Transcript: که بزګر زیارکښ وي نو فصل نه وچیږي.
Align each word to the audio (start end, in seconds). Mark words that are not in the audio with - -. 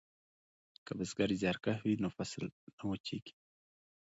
که 0.85 0.91
بزګر 0.97 1.29
زیارکښ 1.41 1.79
وي 1.81 1.95
نو 2.03 2.09
فصل 2.17 2.43
نه 2.77 2.83
وچیږي. 2.89 3.33